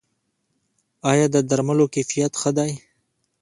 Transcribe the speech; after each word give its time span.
آیا 1.11 1.25
د 1.35 1.37
درملو 1.49 1.85
کیفیت 1.93 2.33
ښه 2.41 2.51
دی؟ 2.57 2.71